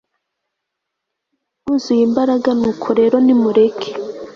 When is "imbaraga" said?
2.07-2.49